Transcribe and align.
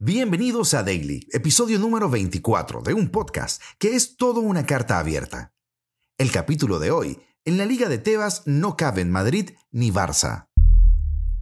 Bienvenidos 0.00 0.74
a 0.74 0.84
Daily, 0.84 1.26
episodio 1.32 1.76
número 1.80 2.08
24 2.08 2.82
de 2.82 2.94
un 2.94 3.08
podcast 3.08 3.60
que 3.80 3.96
es 3.96 4.16
todo 4.16 4.38
una 4.38 4.64
carta 4.64 5.00
abierta. 5.00 5.52
El 6.18 6.30
capítulo 6.30 6.78
de 6.78 6.92
hoy, 6.92 7.18
en 7.44 7.58
la 7.58 7.66
Liga 7.66 7.88
de 7.88 7.98
Tebas 7.98 8.42
no 8.46 8.76
caben 8.76 9.10
Madrid 9.10 9.50
ni 9.72 9.90
Barça. 9.90 10.50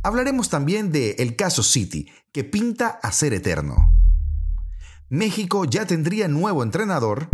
Hablaremos 0.03 0.49
también 0.49 0.91
de 0.91 1.17
el 1.19 1.37
caso 1.37 1.63
City, 1.63 2.09
que 2.33 2.45
pinta 2.45 2.99
a 3.03 3.13
ser 3.13 3.35
eterno. 3.35 3.93
México 5.11 5.67
ya 5.67 5.85
tendría 5.85 6.27
nuevo 6.27 6.63
entrenador 6.63 7.29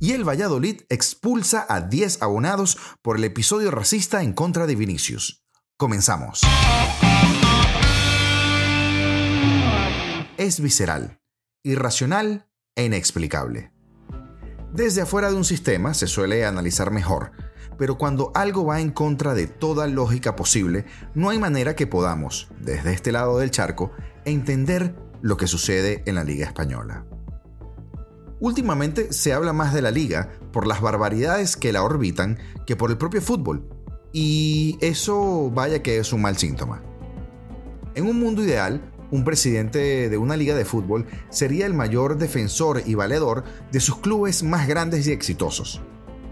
y 0.00 0.12
el 0.12 0.26
Valladolid 0.26 0.84
expulsa 0.88 1.66
a 1.68 1.82
10 1.82 2.22
abonados 2.22 2.78
por 3.02 3.18
el 3.18 3.24
episodio 3.24 3.70
racista 3.70 4.22
en 4.22 4.32
contra 4.32 4.66
de 4.66 4.74
Vinicius. 4.74 5.44
Comenzamos. 5.76 6.40
Es 10.36 10.60
visceral, 10.60 11.20
irracional 11.62 12.48
e 12.76 12.84
inexplicable. 12.84 13.72
Desde 14.72 15.02
afuera 15.02 15.30
de 15.30 15.36
un 15.36 15.44
sistema 15.44 15.94
se 15.94 16.06
suele 16.06 16.44
analizar 16.44 16.90
mejor, 16.90 17.32
pero 17.78 17.96
cuando 17.96 18.32
algo 18.34 18.64
va 18.64 18.80
en 18.80 18.90
contra 18.90 19.34
de 19.34 19.46
toda 19.46 19.86
lógica 19.86 20.36
posible, 20.36 20.84
no 21.14 21.30
hay 21.30 21.38
manera 21.38 21.76
que 21.76 21.86
podamos, 21.86 22.48
desde 22.60 22.92
este 22.92 23.12
lado 23.12 23.38
del 23.38 23.50
charco, 23.50 23.92
entender 24.24 24.96
lo 25.22 25.36
que 25.36 25.46
sucede 25.46 26.02
en 26.06 26.16
la 26.16 26.24
Liga 26.24 26.46
Española. 26.46 27.06
Últimamente 28.40 29.12
se 29.12 29.32
habla 29.32 29.52
más 29.52 29.72
de 29.72 29.82
la 29.82 29.90
liga 29.90 30.30
por 30.52 30.66
las 30.66 30.80
barbaridades 30.80 31.56
que 31.56 31.72
la 31.72 31.82
orbitan 31.82 32.38
que 32.66 32.76
por 32.76 32.90
el 32.90 32.98
propio 32.98 33.22
fútbol, 33.22 33.68
y 34.12 34.76
eso 34.80 35.50
vaya 35.50 35.82
que 35.82 35.98
es 35.98 36.12
un 36.12 36.22
mal 36.22 36.36
síntoma. 36.36 36.82
En 37.94 38.06
un 38.06 38.18
mundo 38.18 38.42
ideal, 38.42 38.93
un 39.14 39.22
presidente 39.22 40.08
de 40.08 40.18
una 40.18 40.36
liga 40.36 40.56
de 40.56 40.64
fútbol 40.64 41.06
sería 41.30 41.66
el 41.66 41.72
mayor 41.72 42.18
defensor 42.18 42.82
y 42.84 42.96
valedor 42.96 43.44
de 43.70 43.78
sus 43.78 43.98
clubes 43.98 44.42
más 44.42 44.66
grandes 44.66 45.06
y 45.06 45.12
exitosos. 45.12 45.80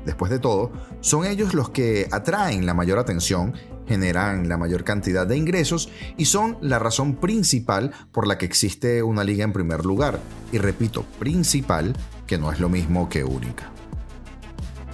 Después 0.04 0.32
de 0.32 0.40
todo, 0.40 0.72
son 1.00 1.24
ellos 1.24 1.54
los 1.54 1.70
que 1.70 2.08
atraen 2.10 2.66
la 2.66 2.74
mayor 2.74 2.98
atención, 2.98 3.54
generan 3.86 4.48
la 4.48 4.58
mayor 4.58 4.82
cantidad 4.82 5.28
de 5.28 5.36
ingresos 5.36 5.90
y 6.16 6.24
son 6.24 6.58
la 6.60 6.80
razón 6.80 7.14
principal 7.14 7.92
por 8.10 8.26
la 8.26 8.36
que 8.36 8.46
existe 8.46 9.04
una 9.04 9.22
liga 9.22 9.44
en 9.44 9.52
primer 9.52 9.84
lugar. 9.84 10.18
Y 10.50 10.58
repito, 10.58 11.04
principal, 11.20 11.94
que 12.26 12.36
no 12.36 12.50
es 12.50 12.58
lo 12.58 12.68
mismo 12.68 13.08
que 13.08 13.22
única. 13.22 13.70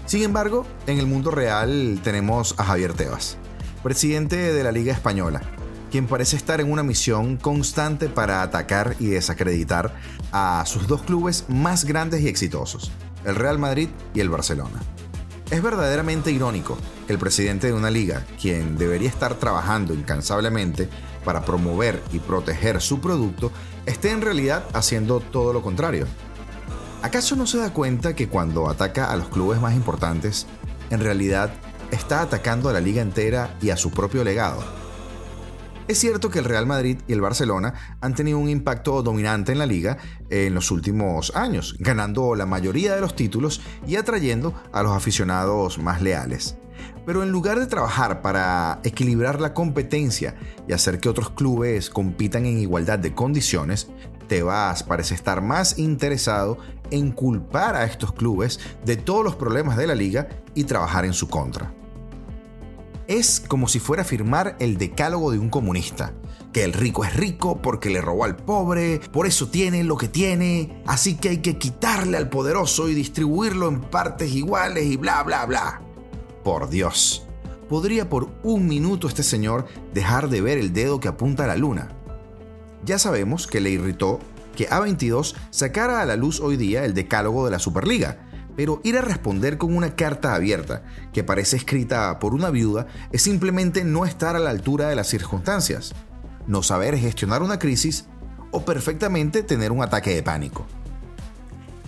Sin 0.05 0.25
embargo, 0.25 0.67
en 0.87 0.99
el 0.99 1.07
mundo 1.07 1.31
real 1.31 2.01
tenemos 2.05 2.55
a 2.59 2.65
Javier 2.65 2.93
Tebas, 2.93 3.39
presidente 3.83 4.37
de 4.37 4.63
la 4.63 4.73
Liga 4.73 4.93
Española, 4.93 5.41
quien 5.91 6.07
parece 6.07 6.37
estar 6.37 6.61
en 6.61 6.71
una 6.71 6.83
misión 6.83 7.37
constante 7.37 8.09
para 8.09 8.43
atacar 8.43 8.97
y 8.99 9.07
desacreditar 9.07 9.95
a 10.33 10.65
sus 10.67 10.87
dos 10.87 11.03
clubes 11.03 11.45
más 11.49 11.85
grandes 11.85 12.21
y 12.23 12.29
exitosos, 12.29 12.93
el 13.25 13.35
Real 13.35 13.59
Madrid 13.59 13.89
y 14.15 14.21
el 14.21 14.29
Barcelona. 14.29 14.81
Es 15.51 15.63
verdaderamente 15.63 16.31
irónico 16.31 16.77
que 17.07 17.13
el 17.15 17.19
presidente 17.19 17.69
de 17.69 17.73
una 17.73 17.91
liga, 17.91 18.27
quien 18.41 18.77
debería 18.77 19.09
estar 19.09 19.35
trabajando 19.35 19.95
incansablemente 19.95 20.91
para 21.25 21.43
promover 21.43 22.03
y 22.13 22.19
proteger 22.19 22.83
su 22.83 23.01
producto, 23.01 23.51
esté 23.87 24.11
en 24.11 24.21
realidad 24.21 24.65
haciendo 24.75 25.21
todo 25.21 25.55
lo 25.55 25.63
contrario. 25.63 26.07
¿Acaso 27.01 27.35
no 27.37 27.47
se 27.47 27.59
da 27.59 27.73
cuenta 27.73 28.15
que 28.15 28.29
cuando 28.29 28.69
ataca 28.69 29.11
a 29.11 29.17
los 29.17 29.29
clubes 29.29 29.61
más 29.61 29.75
importantes, 29.75 30.47
en 30.91 31.01
realidad 31.01 31.51
está 31.91 32.21
atacando 32.21 32.69
a 32.69 32.73
la 32.73 32.81
liga 32.81 33.01
entera 33.01 33.57
y 33.63 33.71
a 33.71 33.77
su 33.77 33.91
propio 33.91 34.25
legado? 34.25 34.63
Es 35.89 35.99
cierto 35.99 36.29
que 36.29 36.39
el 36.39 36.45
Real 36.45 36.67
Madrid 36.67 36.99
y 37.09 37.15
el 37.15 37.23
Barcelona 37.23 37.97
han 38.03 38.15
tenido 38.15 38.39
un 38.39 38.51
impacto 38.51 39.03
dominante 39.03 39.53
en 39.53 39.59
la 39.59 39.65
liga 39.65 39.97
en 40.29 40.53
los 40.53 40.71
últimos 40.71 41.35
años, 41.35 41.77
ganando 41.79 42.35
la 42.35 42.45
mayoría 42.45 42.95
de 42.95 43.01
los 43.01 43.17
títulos 43.17 43.63
y 43.87 43.97
atrayendo 43.97 44.53
a 44.71 44.83
los 44.83 44.93
aficionados 44.93 45.79
más 45.79 46.03
leales. 46.03 46.59
Pero 47.07 47.23
en 47.23 47.31
lugar 47.31 47.59
de 47.59 47.67
trabajar 47.67 48.21
para 48.21 48.81
equilibrar 48.85 49.41
la 49.41 49.55
competencia 49.55 50.37
y 50.69 50.75
hacer 50.75 51.01
que 51.01 51.09
otros 51.09 51.31
clubes 51.31 51.89
compitan 51.89 52.45
en 52.45 52.59
igualdad 52.59 52.99
de 52.99 53.15
condiciones, 53.15 53.89
Tebas 54.29 54.83
parece 54.83 55.15
estar 55.15 55.41
más 55.41 55.79
interesado 55.79 56.59
en 56.91 57.13
culpar 57.13 57.77
a 57.77 57.85
estos 57.85 58.13
clubes 58.13 58.61
de 58.85 58.99
todos 58.99 59.25
los 59.25 59.37
problemas 59.37 59.79
de 59.79 59.87
la 59.87 59.95
liga 59.95 60.29
y 60.55 60.65
trabajar 60.65 61.07
en 61.07 61.15
su 61.15 61.31
contra. 61.31 61.73
Es 63.09 63.41
como 63.41 63.69
si 63.69 63.81
fuera 63.81 64.03
a 64.03 64.05
firmar 64.05 64.55
el 64.61 64.77
decálogo 64.77 65.33
de 65.33 65.39
un 65.39 65.49
comunista. 65.49 66.13
Que 66.53 66.63
el 66.65 66.75
rico 66.75 67.07
es 67.07 67.17
rico 67.17 67.63
porque 67.63 67.89
le 67.89 68.03
robó 68.03 68.25
al 68.25 68.37
pobre, 68.37 69.01
por 69.11 69.27
eso 69.27 69.49
tiene 69.49 69.83
lo 69.83 69.97
que 69.97 70.09
tiene, 70.09 70.83
así 70.87 71.17
que 71.17 71.31
hay 71.31 71.39
que 71.39 71.57
quitarle 71.57 72.19
al 72.19 72.29
poderoso 72.29 72.87
y 72.87 72.95
distribuirlo 72.95 73.67
en 73.69 73.81
partes 73.81 74.35
iguales 74.35 74.85
y 74.85 74.99
bla, 74.99 75.23
bla, 75.23 75.47
bla. 75.47 75.81
Por 76.45 76.69
Dios, 76.69 77.27
¿podría 77.71 78.11
por 78.11 78.29
un 78.43 78.69
minuto 78.69 79.09
este 79.09 79.23
señor 79.23 79.65
dejar 79.95 80.29
de 80.29 80.43
ver 80.43 80.59
el 80.59 80.75
dedo 80.75 81.01
que 81.01 81.09
apunta 81.09 81.45
a 81.45 81.49
la 81.49 81.57
luna? 81.57 81.89
Ya 82.85 82.99
sabemos 82.99 83.47
que 83.47 83.63
le 83.63 83.71
irritó 83.71 84.19
que 84.55 84.69
A22 84.69 85.35
sacara 85.49 86.03
a 86.03 86.05
la 86.05 86.17
luz 86.17 86.41
hoy 86.41 86.59
día 86.59 86.85
el 86.85 86.93
decálogo 86.93 87.47
de 87.47 87.53
la 87.53 87.59
Superliga, 87.59 88.28
pero 88.59 88.81
ir 88.83 88.99
a 88.99 89.03
responder 89.03 89.57
con 89.57 89.77
una 89.77 89.95
carta 89.95 90.35
abierta 90.35 90.83
que 91.13 91.23
parece 91.23 91.57
escrita 91.57 92.19
por 92.19 92.35
una 92.35 92.51
viuda 92.51 92.89
es 93.13 93.23
simplemente 93.23 93.85
no 93.85 94.05
estar 94.05 94.35
a 94.35 94.41
la 94.41 94.51
altura 94.51 94.89
de 94.89 94.97
las 94.97 95.07
circunstancias, 95.07 95.95
no 96.49 96.65
saber 96.65 96.99
gestionar 96.99 97.45
una 97.45 97.61
crisis 97.61 98.07
o 98.51 98.65
perfectamente 98.65 99.45
tener 99.45 99.71
un 99.71 99.81
ataque 99.81 100.13
de 100.13 100.25
pánico. 100.25 100.67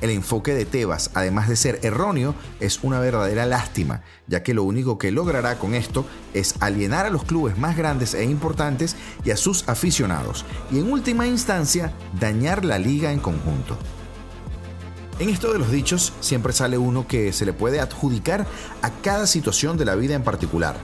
El 0.00 0.10
enfoque 0.10 0.54
de 0.54 0.64
Tebas, 0.64 1.10
además 1.14 1.48
de 1.48 1.56
ser 1.56 1.80
erróneo, 1.82 2.36
es 2.60 2.84
una 2.84 3.00
verdadera 3.00 3.46
lástima, 3.46 4.02
ya 4.28 4.44
que 4.44 4.54
lo 4.54 4.62
único 4.62 4.96
que 4.96 5.10
logrará 5.10 5.58
con 5.58 5.74
esto 5.74 6.06
es 6.34 6.54
alienar 6.60 7.04
a 7.04 7.10
los 7.10 7.24
clubes 7.24 7.58
más 7.58 7.76
grandes 7.76 8.14
e 8.14 8.22
importantes 8.22 8.94
y 9.24 9.32
a 9.32 9.36
sus 9.36 9.68
aficionados, 9.68 10.44
y 10.70 10.78
en 10.78 10.92
última 10.92 11.26
instancia 11.26 11.92
dañar 12.20 12.64
la 12.64 12.78
liga 12.78 13.10
en 13.10 13.18
conjunto. 13.18 13.76
En 15.20 15.28
esto 15.28 15.52
de 15.52 15.58
los 15.58 15.70
dichos 15.70 16.14
siempre 16.20 16.54
sale 16.54 16.78
uno 16.78 17.06
que 17.06 17.34
se 17.34 17.44
le 17.44 17.52
puede 17.52 17.78
adjudicar 17.78 18.46
a 18.80 18.90
cada 19.02 19.26
situación 19.26 19.76
de 19.76 19.84
la 19.84 19.94
vida 19.94 20.14
en 20.14 20.22
particular. 20.22 20.76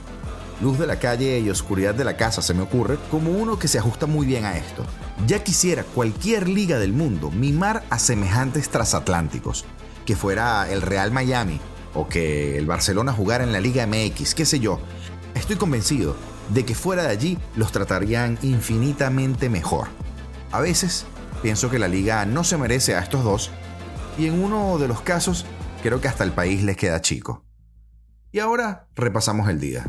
Luz 0.61 0.77
de 0.77 0.85
la 0.85 0.99
calle 0.99 1.39
y 1.39 1.49
oscuridad 1.49 1.95
de 1.95 2.03
la 2.03 2.17
casa 2.17 2.43
se 2.43 2.53
me 2.53 2.61
ocurre 2.61 2.99
como 3.09 3.31
uno 3.31 3.57
que 3.57 3.67
se 3.67 3.79
ajusta 3.79 4.05
muy 4.05 4.27
bien 4.27 4.45
a 4.45 4.55
esto. 4.55 4.85
Ya 5.25 5.43
quisiera 5.43 5.83
cualquier 5.83 6.47
liga 6.47 6.77
del 6.77 6.93
mundo 6.93 7.31
mimar 7.31 7.83
a 7.89 7.97
semejantes 7.97 8.69
transatlánticos, 8.69 9.65
que 10.05 10.15
fuera 10.15 10.71
el 10.71 10.83
Real 10.83 11.11
Miami 11.11 11.59
o 11.95 12.07
que 12.07 12.59
el 12.59 12.67
Barcelona 12.67 13.13
jugara 13.13 13.43
en 13.43 13.51
la 13.51 13.59
Liga 13.59 13.87
MX, 13.87 14.35
qué 14.35 14.45
sé 14.45 14.59
yo. 14.59 14.79
Estoy 15.33 15.55
convencido 15.55 16.15
de 16.53 16.63
que 16.63 16.75
fuera 16.75 17.01
de 17.01 17.09
allí 17.09 17.39
los 17.55 17.71
tratarían 17.71 18.37
infinitamente 18.43 19.49
mejor. 19.49 19.87
A 20.51 20.61
veces 20.61 21.05
pienso 21.41 21.71
que 21.71 21.79
la 21.79 21.87
liga 21.87 22.23
no 22.27 22.43
se 22.43 22.57
merece 22.57 22.95
a 22.95 22.99
estos 22.99 23.23
dos 23.23 23.49
y 24.17 24.25
en 24.25 24.43
uno 24.43 24.77
de 24.77 24.87
los 24.87 25.01
casos 25.01 25.45
creo 25.83 26.01
que 26.01 26.07
hasta 26.07 26.23
el 26.23 26.31
país 26.31 26.63
les 26.63 26.77
queda 26.77 27.01
chico. 27.01 27.45
Y 28.31 28.39
ahora 28.39 28.87
repasamos 28.95 29.49
el 29.49 29.59
día. 29.59 29.85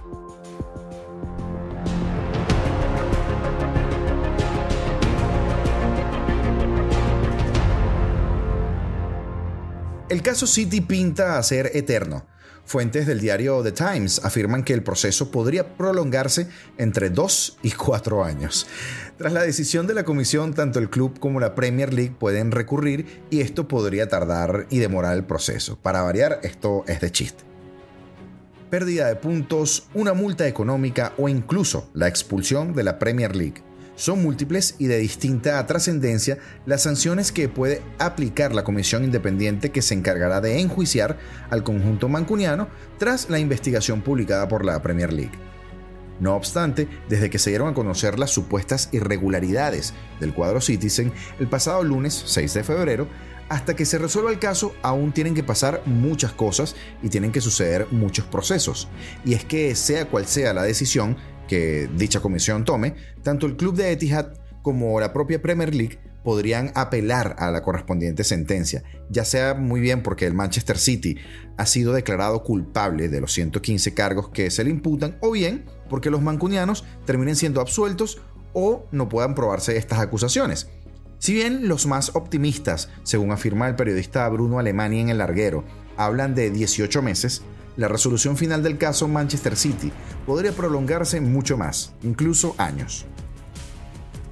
El 10.08 10.22
caso 10.22 10.46
City 10.46 10.80
pinta 10.80 11.38
a 11.38 11.42
ser 11.42 11.70
eterno. 11.74 12.26
Fuentes 12.68 13.06
del 13.06 13.18
diario 13.18 13.62
The 13.62 13.72
Times 13.72 14.22
afirman 14.22 14.62
que 14.62 14.74
el 14.74 14.82
proceso 14.82 15.30
podría 15.30 15.74
prolongarse 15.78 16.48
entre 16.76 17.08
dos 17.08 17.56
y 17.62 17.70
cuatro 17.70 18.22
años. 18.22 18.66
Tras 19.16 19.32
la 19.32 19.40
decisión 19.40 19.86
de 19.86 19.94
la 19.94 20.04
comisión, 20.04 20.52
tanto 20.52 20.78
el 20.78 20.90
club 20.90 21.18
como 21.18 21.40
la 21.40 21.54
Premier 21.54 21.94
League 21.94 22.14
pueden 22.18 22.50
recurrir 22.50 23.22
y 23.30 23.40
esto 23.40 23.66
podría 23.68 24.10
tardar 24.10 24.66
y 24.68 24.80
demorar 24.80 25.16
el 25.16 25.24
proceso. 25.24 25.78
Para 25.80 26.02
variar, 26.02 26.40
esto 26.42 26.84
es 26.86 27.00
de 27.00 27.10
chiste. 27.10 27.42
Pérdida 28.68 29.08
de 29.08 29.16
puntos, 29.16 29.88
una 29.94 30.12
multa 30.12 30.46
económica 30.46 31.14
o 31.16 31.30
incluso 31.30 31.88
la 31.94 32.06
expulsión 32.06 32.74
de 32.74 32.84
la 32.84 32.98
Premier 32.98 33.34
League. 33.34 33.62
Son 33.98 34.22
múltiples 34.22 34.76
y 34.78 34.86
de 34.86 34.96
distinta 34.96 35.66
trascendencia 35.66 36.38
las 36.66 36.84
sanciones 36.84 37.32
que 37.32 37.48
puede 37.48 37.82
aplicar 37.98 38.54
la 38.54 38.62
comisión 38.62 39.02
independiente 39.02 39.72
que 39.72 39.82
se 39.82 39.92
encargará 39.92 40.40
de 40.40 40.60
enjuiciar 40.60 41.18
al 41.50 41.64
conjunto 41.64 42.08
mancuniano 42.08 42.68
tras 42.98 43.28
la 43.28 43.40
investigación 43.40 44.02
publicada 44.02 44.46
por 44.46 44.64
la 44.64 44.80
Premier 44.80 45.12
League. 45.12 45.32
No 46.20 46.36
obstante, 46.36 46.86
desde 47.08 47.28
que 47.28 47.40
se 47.40 47.50
dieron 47.50 47.70
a 47.70 47.74
conocer 47.74 48.20
las 48.20 48.30
supuestas 48.30 48.88
irregularidades 48.92 49.94
del 50.20 50.32
cuadro 50.32 50.60
Citizen 50.60 51.12
el 51.40 51.48
pasado 51.48 51.82
lunes 51.82 52.22
6 52.24 52.54
de 52.54 52.62
febrero, 52.62 53.08
hasta 53.48 53.74
que 53.74 53.84
se 53.84 53.98
resuelva 53.98 54.30
el 54.30 54.38
caso 54.38 54.76
aún 54.80 55.10
tienen 55.10 55.34
que 55.34 55.42
pasar 55.42 55.82
muchas 55.86 56.32
cosas 56.32 56.76
y 57.02 57.08
tienen 57.08 57.32
que 57.32 57.40
suceder 57.40 57.88
muchos 57.90 58.26
procesos. 58.26 58.86
Y 59.24 59.34
es 59.34 59.44
que 59.44 59.74
sea 59.74 60.08
cual 60.08 60.26
sea 60.26 60.54
la 60.54 60.62
decisión 60.62 61.16
que 61.48 61.88
dicha 61.96 62.20
comisión 62.20 62.64
tome, 62.64 62.94
tanto 63.24 63.46
el 63.46 63.56
club 63.56 63.74
de 63.74 63.90
Etihad 63.90 64.34
como 64.62 65.00
la 65.00 65.12
propia 65.12 65.42
Premier 65.42 65.74
League 65.74 65.98
podrían 66.22 66.72
apelar 66.74 67.36
a 67.38 67.50
la 67.50 67.62
correspondiente 67.62 68.22
sentencia, 68.22 68.82
ya 69.08 69.24
sea 69.24 69.54
muy 69.54 69.80
bien 69.80 70.02
porque 70.02 70.26
el 70.26 70.34
Manchester 70.34 70.78
City 70.78 71.16
ha 71.56 71.66
sido 71.66 71.92
declarado 71.92 72.42
culpable 72.42 73.08
de 73.08 73.20
los 73.20 73.32
115 73.32 73.94
cargos 73.94 74.28
que 74.28 74.50
se 74.50 74.62
le 74.62 74.70
imputan, 74.70 75.16
o 75.20 75.30
bien 75.30 75.64
porque 75.88 76.10
los 76.10 76.20
mancunianos 76.20 76.84
terminen 77.06 77.34
siendo 77.34 77.60
absueltos 77.60 78.20
o 78.52 78.86
no 78.92 79.08
puedan 79.08 79.34
probarse 79.34 79.76
estas 79.76 80.00
acusaciones. 80.00 80.68
Si 81.18 81.32
bien 81.32 81.66
los 81.66 81.86
más 81.86 82.14
optimistas, 82.14 82.90
según 83.02 83.32
afirma 83.32 83.66
el 83.66 83.74
periodista 83.74 84.28
Bruno 84.28 84.58
Alemani 84.58 85.00
en 85.00 85.08
El 85.08 85.18
Larguero, 85.18 85.64
hablan 85.96 86.34
de 86.34 86.50
18 86.50 87.02
meses, 87.02 87.42
la 87.78 87.88
resolución 87.88 88.36
final 88.36 88.62
del 88.62 88.76
caso 88.76 89.08
Manchester 89.08 89.56
City 89.56 89.90
podría 90.26 90.52
prolongarse 90.52 91.20
mucho 91.20 91.56
más, 91.56 91.94
incluso 92.02 92.54
años. 92.58 93.06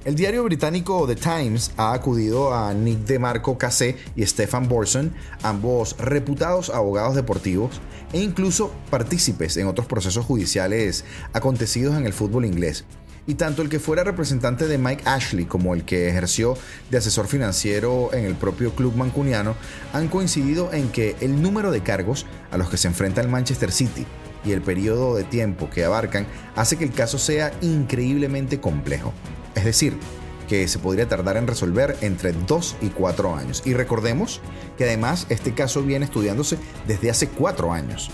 El 0.03 0.15
diario 0.15 0.43
británico 0.43 1.07
The 1.07 1.15
Times 1.15 1.71
ha 1.77 1.93
acudido 1.93 2.53
a 2.53 2.73
Nick 2.73 2.99
DeMarco 2.99 3.57
Cassé 3.57 3.97
y 4.15 4.25
Stefan 4.25 4.67
Borson, 4.67 5.13
ambos 5.43 5.97
reputados 5.97 6.69
abogados 6.69 7.15
deportivos 7.15 7.81
e 8.13 8.21
incluso 8.21 8.71
partícipes 8.89 9.57
en 9.57 9.67
otros 9.67 9.87
procesos 9.87 10.25
judiciales 10.25 11.05
acontecidos 11.33 11.97
en 11.97 12.05
el 12.05 12.13
fútbol 12.13 12.45
inglés. 12.45 12.85
Y 13.27 13.35
tanto 13.35 13.61
el 13.61 13.69
que 13.69 13.79
fuera 13.79 14.05
representante 14.05 14.67
de 14.67 14.77
Mike 14.77 15.03
Ashley 15.05 15.45
como 15.45 15.73
el 15.73 15.83
que 15.83 16.09
ejerció 16.09 16.57
de 16.89 16.97
asesor 16.97 17.27
financiero 17.27 18.13
en 18.13 18.23
el 18.23 18.35
propio 18.35 18.73
club 18.73 18.95
mancuniano 18.95 19.55
han 19.93 20.07
coincidido 20.07 20.71
en 20.71 20.89
que 20.89 21.17
el 21.19 21.41
número 21.41 21.71
de 21.71 21.83
cargos 21.83 22.25
a 22.51 22.57
los 22.57 22.69
que 22.69 22.77
se 22.77 22.87
enfrenta 22.87 23.19
el 23.19 23.27
Manchester 23.27 23.71
City 23.71 24.05
y 24.45 24.53
el 24.53 24.61
periodo 24.61 25.15
de 25.15 25.25
tiempo 25.25 25.69
que 25.69 25.83
abarcan 25.83 26.25
hace 26.55 26.77
que 26.77 26.85
el 26.85 26.93
caso 26.93 27.17
sea 27.17 27.51
increíblemente 27.61 28.61
complejo. 28.61 29.13
Es 29.55 29.65
decir, 29.65 29.97
que 30.47 30.67
se 30.67 30.79
podría 30.79 31.07
tardar 31.07 31.37
en 31.37 31.47
resolver 31.47 31.97
entre 32.01 32.31
2 32.31 32.77
y 32.81 32.87
4 32.89 33.35
años. 33.35 33.61
Y 33.65 33.73
recordemos 33.73 34.41
que 34.77 34.85
además 34.85 35.27
este 35.29 35.53
caso 35.53 35.83
viene 35.83 36.05
estudiándose 36.05 36.57
desde 36.87 37.09
hace 37.09 37.27
4 37.27 37.73
años. 37.73 38.09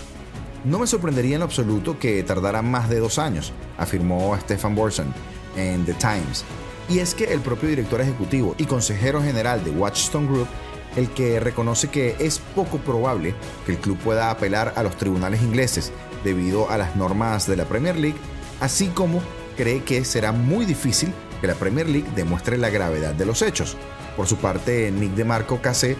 No 0.64 0.78
me 0.78 0.86
sorprendería 0.86 1.36
en 1.36 1.42
absoluto 1.42 1.98
que 1.98 2.22
tardara 2.22 2.62
más 2.62 2.88
de 2.88 2.98
2 2.98 3.18
años, 3.18 3.52
afirmó 3.76 4.34
Stefan 4.40 4.74
Borson 4.74 5.12
en 5.56 5.84
The 5.84 5.92
Times. 5.94 6.42
Y 6.88 7.00
es 7.00 7.14
que 7.14 7.24
el 7.24 7.40
propio 7.40 7.68
director 7.68 8.00
ejecutivo 8.00 8.54
y 8.56 8.64
consejero 8.64 9.22
general 9.22 9.62
de 9.62 9.70
Watchstone 9.72 10.26
Group, 10.26 10.48
el 10.96 11.10
que 11.10 11.38
reconoce 11.38 11.88
que 11.88 12.16
es 12.18 12.38
poco 12.54 12.78
probable 12.78 13.34
que 13.66 13.72
el 13.72 13.78
club 13.78 13.98
pueda 13.98 14.30
apelar 14.30 14.72
a 14.76 14.82
los 14.82 14.96
tribunales 14.96 15.42
ingleses 15.42 15.92
debido 16.24 16.70
a 16.70 16.78
las 16.78 16.96
normas 16.96 17.46
de 17.46 17.56
la 17.56 17.66
Premier 17.66 17.96
League, 17.96 18.16
así 18.60 18.88
como 18.88 19.20
cree 19.58 19.82
que 19.82 20.02
será 20.06 20.32
muy 20.32 20.64
difícil 20.64 21.12
que 21.42 21.46
la 21.46 21.56
Premier 21.56 21.90
League 21.90 22.08
demuestre 22.16 22.56
la 22.56 22.70
gravedad 22.70 23.12
de 23.12 23.26
los 23.26 23.42
hechos. 23.42 23.76
Por 24.16 24.26
su 24.26 24.36
parte, 24.36 24.90
Nick 24.90 25.12
DeMarco 25.12 25.60
Cassé 25.60 25.98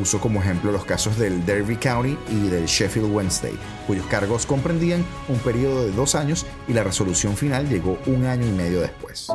puso 0.00 0.18
como 0.18 0.40
ejemplo 0.40 0.72
los 0.72 0.86
casos 0.86 1.18
del 1.18 1.44
Derby 1.44 1.76
County 1.76 2.16
y 2.30 2.48
del 2.48 2.64
Sheffield 2.64 3.14
Wednesday, 3.14 3.52
cuyos 3.86 4.06
cargos 4.06 4.46
comprendían 4.46 5.04
un 5.28 5.38
periodo 5.40 5.84
de 5.84 5.92
dos 5.92 6.14
años 6.14 6.46
y 6.66 6.72
la 6.72 6.82
resolución 6.82 7.36
final 7.36 7.68
llegó 7.68 7.98
un 8.06 8.24
año 8.24 8.46
y 8.46 8.50
medio 8.50 8.80
después. 8.80 9.28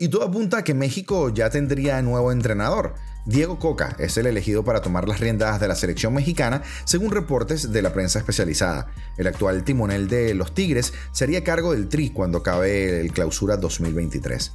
Y 0.00 0.08
todo 0.08 0.24
apunta 0.24 0.58
a 0.58 0.64
que 0.64 0.74
México 0.74 1.28
ya 1.28 1.50
tendría 1.50 2.02
nuevo 2.02 2.32
entrenador. 2.32 2.94
Diego 3.26 3.60
Coca 3.60 3.94
es 4.00 4.16
el 4.16 4.26
elegido 4.26 4.64
para 4.64 4.82
tomar 4.82 5.06
las 5.06 5.20
riendas 5.20 5.60
de 5.60 5.68
la 5.68 5.76
selección 5.76 6.12
mexicana, 6.12 6.62
según 6.84 7.12
reportes 7.12 7.70
de 7.70 7.82
la 7.82 7.92
prensa 7.92 8.18
especializada. 8.18 8.88
El 9.18 9.28
actual 9.28 9.62
timonel 9.62 10.08
de 10.08 10.34
los 10.34 10.52
Tigres 10.52 10.94
sería 11.12 11.44
cargo 11.44 11.74
del 11.74 11.88
Tri 11.88 12.10
cuando 12.10 12.38
acabe 12.38 13.00
el 13.00 13.12
clausura 13.12 13.56
2023. 13.56 14.52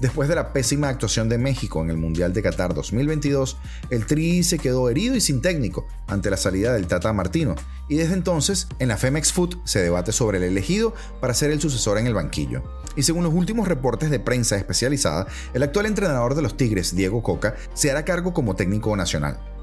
Después 0.00 0.28
de 0.28 0.34
la 0.34 0.52
pésima 0.52 0.88
actuación 0.88 1.28
de 1.28 1.38
México 1.38 1.82
en 1.82 1.90
el 1.90 1.96
Mundial 1.96 2.32
de 2.32 2.42
Qatar 2.42 2.74
2022, 2.74 3.56
el 3.90 4.06
Tri 4.06 4.42
se 4.42 4.58
quedó 4.58 4.88
herido 4.90 5.14
y 5.14 5.20
sin 5.20 5.40
técnico 5.40 5.86
ante 6.06 6.30
la 6.30 6.36
salida 6.36 6.72
del 6.72 6.86
Tata 6.86 7.12
Martino, 7.12 7.54
y 7.88 7.96
desde 7.96 8.14
entonces 8.14 8.66
en 8.78 8.88
la 8.88 8.96
Femex 8.96 9.32
Foot 9.32 9.58
se 9.64 9.82
debate 9.82 10.12
sobre 10.12 10.38
el 10.38 10.44
elegido 10.44 10.94
para 11.20 11.34
ser 11.34 11.50
el 11.50 11.60
sucesor 11.60 11.98
en 11.98 12.06
el 12.06 12.14
banquillo. 12.14 12.62
Y 12.96 13.02
según 13.02 13.24
los 13.24 13.34
últimos 13.34 13.68
reportes 13.68 14.10
de 14.10 14.20
prensa 14.20 14.56
especializada, 14.56 15.26
el 15.52 15.62
actual 15.62 15.86
entrenador 15.86 16.34
de 16.34 16.42
los 16.42 16.56
Tigres, 16.56 16.94
Diego 16.94 17.22
Coca, 17.22 17.54
se 17.74 17.90
hará 17.90 18.04
cargo 18.04 18.32
como 18.32 18.56
técnico 18.56 18.96
nacional 18.96 19.53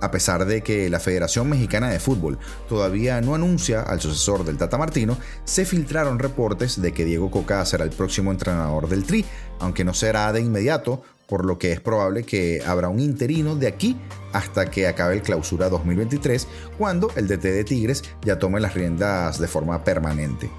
a 0.00 0.10
pesar 0.10 0.44
de 0.44 0.62
que 0.62 0.90
la 0.90 1.00
Federación 1.00 1.48
Mexicana 1.48 1.90
de 1.90 2.00
Fútbol 2.00 2.38
todavía 2.68 3.20
no 3.20 3.34
anuncia 3.34 3.82
al 3.82 4.00
sucesor 4.00 4.44
del 4.44 4.58
Tata 4.58 4.78
Martino, 4.78 5.16
se 5.44 5.64
filtraron 5.64 6.18
reportes 6.18 6.80
de 6.80 6.92
que 6.92 7.04
Diego 7.04 7.30
Coca 7.30 7.64
será 7.64 7.84
el 7.84 7.90
próximo 7.90 8.30
entrenador 8.30 8.88
del 8.88 9.04
Tri, 9.04 9.24
aunque 9.60 9.84
no 9.84 9.94
será 9.94 10.32
de 10.32 10.40
inmediato, 10.40 11.02
por 11.26 11.44
lo 11.44 11.58
que 11.58 11.72
es 11.72 11.80
probable 11.80 12.22
que 12.22 12.62
habrá 12.64 12.88
un 12.88 13.00
interino 13.00 13.56
de 13.56 13.66
aquí 13.66 13.96
hasta 14.32 14.70
que 14.70 14.86
acabe 14.86 15.14
el 15.14 15.22
clausura 15.22 15.68
2023, 15.68 16.46
cuando 16.78 17.10
el 17.16 17.26
DT 17.26 17.42
de 17.42 17.64
Tigres 17.64 18.04
ya 18.22 18.38
tome 18.38 18.60
las 18.60 18.74
riendas 18.74 19.40
de 19.40 19.48
forma 19.48 19.82
permanente. 19.82 20.50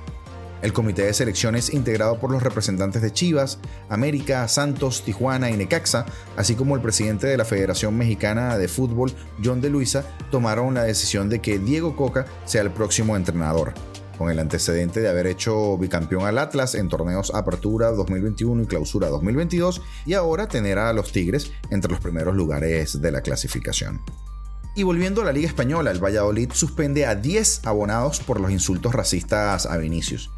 El 0.61 0.73
comité 0.73 1.03
de 1.03 1.13
selecciones 1.13 1.73
integrado 1.73 2.19
por 2.19 2.31
los 2.31 2.41
representantes 2.41 3.01
de 3.01 3.11
Chivas, 3.11 3.59
América, 3.89 4.47
Santos, 4.47 5.03
Tijuana 5.03 5.49
y 5.49 5.57
Necaxa, 5.57 6.05
así 6.35 6.55
como 6.55 6.75
el 6.75 6.81
presidente 6.81 7.27
de 7.27 7.37
la 7.37 7.45
Federación 7.45 7.95
Mexicana 7.97 8.57
de 8.57 8.67
Fútbol, 8.67 9.11
John 9.43 9.61
de 9.61 9.69
Luisa, 9.69 10.03
tomaron 10.31 10.73
la 10.73 10.83
decisión 10.83 11.29
de 11.29 11.39
que 11.39 11.59
Diego 11.59 11.95
Coca 11.95 12.25
sea 12.45 12.61
el 12.61 12.71
próximo 12.71 13.15
entrenador, 13.15 13.73
con 14.17 14.31
el 14.31 14.39
antecedente 14.39 14.99
de 14.99 15.09
haber 15.09 15.27
hecho 15.27 15.77
bicampeón 15.77 16.25
al 16.25 16.39
Atlas 16.39 16.75
en 16.75 16.89
torneos 16.89 17.33
Apertura 17.33 17.91
2021 17.91 18.63
y 18.63 18.65
Clausura 18.65 19.09
2022 19.09 19.81
y 20.05 20.13
ahora 20.13 20.47
tener 20.47 20.79
a 20.79 20.91
los 20.93 21.11
Tigres 21.11 21.51
entre 21.69 21.91
los 21.91 22.01
primeros 22.01 22.35
lugares 22.35 22.99
de 23.01 23.11
la 23.11 23.21
clasificación. 23.21 24.01
Y 24.77 24.83
volviendo 24.83 25.23
a 25.23 25.25
la 25.25 25.31
Liga 25.31 25.47
Española, 25.47 25.89
el 25.89 26.03
Valladolid 26.03 26.51
suspende 26.53 27.07
a 27.07 27.15
10 27.15 27.65
abonados 27.65 28.19
por 28.19 28.39
los 28.39 28.51
insultos 28.51 28.93
racistas 28.93 29.65
a 29.65 29.75
Vinicius. 29.77 30.29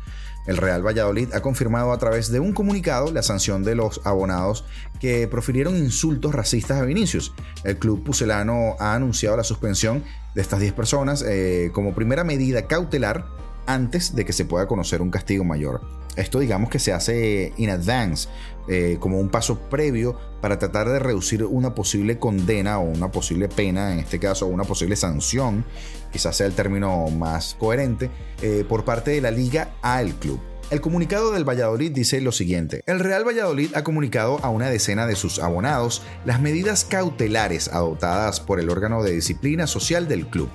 El 0.49 0.57
Real 0.57 0.83
Valladolid 0.83 1.31
ha 1.35 1.41
confirmado 1.41 1.91
a 1.91 1.99
través 1.99 2.31
de 2.31 2.39
un 2.39 2.53
comunicado 2.53 3.11
la 3.11 3.21
sanción 3.21 3.63
de 3.63 3.75
los 3.75 4.01
abonados 4.03 4.65
que 4.99 5.27
profirieron 5.27 5.77
insultos 5.77 6.33
racistas 6.33 6.81
a 6.81 6.85
Vinicius. 6.85 7.35
El 7.63 7.77
club 7.77 8.03
pucelano 8.03 8.75
ha 8.79 8.95
anunciado 8.95 9.37
la 9.37 9.43
suspensión 9.43 10.03
de 10.33 10.41
estas 10.41 10.59
10 10.59 10.73
personas 10.73 11.21
eh, 11.21 11.69
como 11.71 11.93
primera 11.93 12.23
medida 12.23 12.65
cautelar 12.65 13.27
antes 13.69 14.15
de 14.15 14.25
que 14.25 14.33
se 14.33 14.45
pueda 14.45 14.67
conocer 14.67 15.01
un 15.01 15.11
castigo 15.11 15.43
mayor. 15.43 15.81
Esto 16.15 16.39
digamos 16.39 16.71
que 16.71 16.79
se 16.79 16.91
hace 16.91 17.53
in 17.57 17.69
advance, 17.69 18.27
eh, 18.67 18.97
como 18.99 19.19
un 19.19 19.29
paso 19.29 19.59
previo 19.69 20.17
para 20.41 20.57
tratar 20.57 20.89
de 20.89 20.97
reducir 20.97 21.43
una 21.45 21.75
posible 21.75 22.17
condena 22.17 22.79
o 22.79 22.89
una 22.89 23.11
posible 23.11 23.47
pena, 23.47 23.93
en 23.93 23.99
este 23.99 24.19
caso 24.19 24.47
una 24.47 24.63
posible 24.63 24.95
sanción, 24.95 25.65
quizás 26.11 26.37
sea 26.37 26.47
el 26.47 26.53
término 26.53 27.07
más 27.09 27.55
coherente, 27.59 28.09
eh, 28.41 28.65
por 28.67 28.85
parte 28.85 29.11
de 29.11 29.21
la 29.21 29.29
liga 29.29 29.75
al 29.83 30.15
club. 30.15 30.39
El 30.71 30.81
comunicado 30.81 31.31
del 31.31 31.47
Valladolid 31.47 31.91
dice 31.91 32.21
lo 32.21 32.31
siguiente. 32.31 32.81
El 32.87 32.99
Real 32.99 33.25
Valladolid 33.25 33.75
ha 33.75 33.83
comunicado 33.83 34.39
a 34.43 34.49
una 34.49 34.69
decena 34.69 35.05
de 35.05 35.15
sus 35.15 35.39
abonados 35.39 36.01
las 36.25 36.41
medidas 36.41 36.85
cautelares 36.85 37.67
adoptadas 37.67 38.39
por 38.39 38.59
el 38.59 38.69
órgano 38.69 39.03
de 39.03 39.11
disciplina 39.11 39.67
social 39.67 40.07
del 40.07 40.27
club 40.27 40.49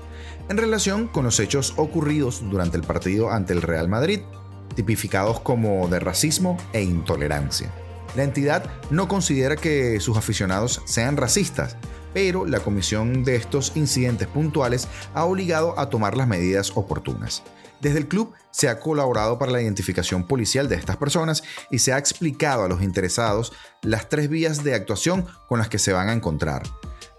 en 0.48 0.56
relación 0.56 1.08
con 1.08 1.24
los 1.24 1.40
hechos 1.40 1.74
ocurridos 1.76 2.42
durante 2.50 2.76
el 2.76 2.82
partido 2.82 3.30
ante 3.30 3.52
el 3.52 3.62
Real 3.62 3.88
Madrid, 3.88 4.20
tipificados 4.74 5.40
como 5.40 5.88
de 5.88 6.00
racismo 6.00 6.56
e 6.72 6.82
intolerancia. 6.82 7.72
La 8.16 8.22
entidad 8.22 8.70
no 8.90 9.08
considera 9.08 9.56
que 9.56 9.98
sus 10.00 10.16
aficionados 10.16 10.82
sean 10.84 11.16
racistas, 11.16 11.76
pero 12.12 12.46
la 12.46 12.60
comisión 12.60 13.24
de 13.24 13.36
estos 13.36 13.72
incidentes 13.74 14.28
puntuales 14.28 14.86
ha 15.14 15.24
obligado 15.24 15.78
a 15.78 15.90
tomar 15.90 16.16
las 16.16 16.28
medidas 16.28 16.72
oportunas. 16.76 17.42
Desde 17.80 17.98
el 17.98 18.08
club 18.08 18.32
se 18.50 18.68
ha 18.68 18.78
colaborado 18.78 19.38
para 19.38 19.50
la 19.52 19.60
identificación 19.60 20.26
policial 20.26 20.68
de 20.68 20.76
estas 20.76 20.96
personas 20.96 21.42
y 21.70 21.80
se 21.80 21.92
ha 21.92 21.98
explicado 21.98 22.64
a 22.64 22.68
los 22.68 22.82
interesados 22.82 23.52
las 23.82 24.08
tres 24.08 24.28
vías 24.28 24.62
de 24.62 24.74
actuación 24.74 25.26
con 25.48 25.58
las 25.58 25.68
que 25.68 25.78
se 25.78 25.92
van 25.92 26.08
a 26.08 26.12
encontrar 26.12 26.62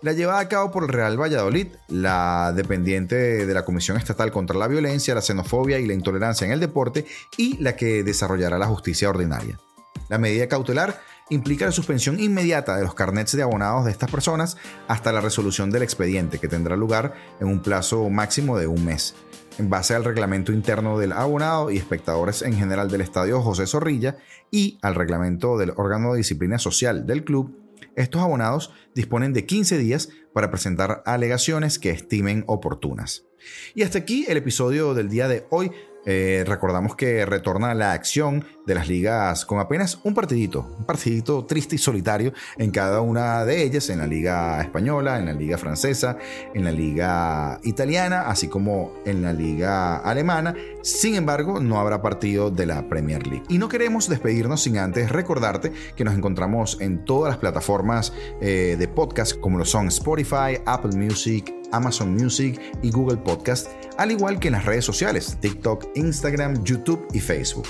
la 0.05 0.13
llevada 0.13 0.39
a 0.39 0.47
cabo 0.47 0.69
por 0.69 0.83
el 0.83 0.89
Real 0.89 1.19
Valladolid, 1.19 1.65
la 1.87 2.53
dependiente 2.55 3.47
de 3.47 3.53
la 3.55 3.65
Comisión 3.65 3.97
Estatal 3.97 4.31
contra 4.31 4.55
la 4.55 4.67
Violencia, 4.67 5.15
la 5.15 5.23
Xenofobia 5.23 5.79
y 5.79 5.87
la 5.87 5.95
Intolerancia 5.95 6.45
en 6.45 6.51
el 6.51 6.59
Deporte 6.59 7.07
y 7.37 7.57
la 7.57 7.75
que 7.75 8.03
desarrollará 8.03 8.59
la 8.59 8.67
justicia 8.67 9.09
ordinaria. 9.09 9.59
La 10.07 10.19
medida 10.19 10.47
cautelar 10.47 11.01
implica 11.31 11.65
la 11.65 11.71
suspensión 11.71 12.19
inmediata 12.19 12.77
de 12.77 12.83
los 12.83 12.93
carnets 12.93 13.35
de 13.35 13.41
abonados 13.41 13.85
de 13.85 13.89
estas 13.89 14.11
personas 14.11 14.57
hasta 14.87 15.11
la 15.11 15.21
resolución 15.21 15.71
del 15.71 15.81
expediente, 15.81 16.37
que 16.37 16.47
tendrá 16.47 16.75
lugar 16.75 17.15
en 17.39 17.47
un 17.47 17.63
plazo 17.63 18.07
máximo 18.11 18.59
de 18.59 18.67
un 18.67 18.85
mes. 18.85 19.15
En 19.57 19.71
base 19.71 19.95
al 19.95 20.03
reglamento 20.03 20.51
interno 20.51 20.99
del 20.99 21.13
abonado 21.13 21.71
y 21.71 21.77
espectadores 21.77 22.43
en 22.43 22.53
general 22.53 22.91
del 22.91 23.01
estadio 23.01 23.41
José 23.41 23.65
Zorrilla 23.65 24.17
y 24.51 24.77
al 24.83 24.93
reglamento 24.93 25.57
del 25.57 25.73
órgano 25.75 26.11
de 26.11 26.17
disciplina 26.17 26.59
social 26.59 27.07
del 27.07 27.23
club, 27.23 27.64
estos 27.95 28.21
abonados 28.21 28.71
disponen 28.93 29.33
de 29.33 29.45
15 29.45 29.77
días 29.77 30.09
para 30.33 30.49
presentar 30.49 31.01
alegaciones 31.05 31.79
que 31.79 31.89
estimen 31.89 32.43
oportunas. 32.47 33.25
Y 33.73 33.83
hasta 33.83 33.99
aquí 33.99 34.25
el 34.27 34.37
episodio 34.37 34.93
del 34.93 35.09
día 35.09 35.27
de 35.27 35.45
hoy. 35.49 35.71
Eh, 36.07 36.43
recordamos 36.45 36.95
que 36.95 37.25
retorna 37.25 37.73
la 37.73 37.93
acción 37.93 38.45
de 38.67 38.75
las 38.75 38.87
ligas 38.87 39.43
con 39.43 39.59
apenas 39.59 39.99
un 40.03 40.13
partidito, 40.13 40.75
un 40.77 40.85
partidito 40.85 41.45
triste 41.45 41.75
y 41.75 41.79
solitario 41.79 42.31
en 42.57 42.69
cada 42.69 43.01
una 43.01 43.43
de 43.43 43.63
ellas, 43.63 43.89
en 43.89 43.97
la 43.99 44.07
liga 44.07 44.61
española, 44.61 45.17
en 45.17 45.25
la 45.25 45.33
liga 45.33 45.57
francesa, 45.57 46.17
en 46.53 46.63
la 46.63 46.71
liga 46.71 47.59
italiana, 47.63 48.27
así 48.27 48.47
como 48.47 48.93
en 49.05 49.23
la 49.23 49.33
liga 49.33 49.97
alemana. 49.97 50.55
Sin 50.83 51.15
embargo, 51.15 51.59
no 51.59 51.79
habrá 51.79 52.03
partido 52.03 52.51
de 52.51 52.67
la 52.67 52.87
Premier 52.87 53.25
League. 53.25 53.43
Y 53.49 53.57
no 53.57 53.67
queremos 53.67 54.07
despedirnos 54.07 54.61
sin 54.61 54.77
antes 54.77 55.11
recordarte 55.11 55.71
que 55.95 56.03
nos 56.03 56.13
encontramos 56.13 56.77
en 56.81 57.03
todas 57.03 57.31
las 57.31 57.39
plataformas 57.39 58.13
eh, 58.41 58.75
de 58.77 58.87
podcast 58.87 59.39
como 59.39 59.57
lo 59.57 59.65
son 59.65 59.87
Spotify, 59.87 60.59
Apple 60.67 60.95
Music, 60.95 61.51
Amazon 61.75 62.13
Music 62.13 62.59
y 62.81 62.91
Google 62.91 63.17
Podcast, 63.17 63.67
al 63.97 64.11
igual 64.11 64.39
que 64.39 64.47
en 64.47 64.53
las 64.53 64.65
redes 64.65 64.85
sociales, 64.85 65.37
TikTok, 65.39 65.87
Instagram, 65.95 66.63
YouTube 66.63 67.07
y 67.13 67.19
Facebook. 67.19 67.67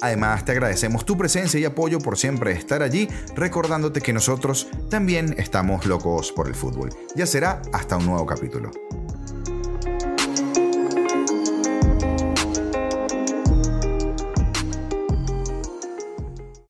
Además, 0.00 0.44
te 0.44 0.52
agradecemos 0.52 1.04
tu 1.04 1.16
presencia 1.16 1.58
y 1.58 1.64
apoyo 1.64 1.98
por 1.98 2.16
siempre 2.16 2.52
estar 2.52 2.82
allí, 2.82 3.08
recordándote 3.34 4.00
que 4.00 4.12
nosotros 4.12 4.68
también 4.88 5.34
estamos 5.38 5.86
locos 5.86 6.30
por 6.30 6.46
el 6.46 6.54
fútbol. 6.54 6.90
Ya 7.16 7.26
será 7.26 7.62
hasta 7.72 7.96
un 7.96 8.06
nuevo 8.06 8.24
capítulo. 8.24 8.70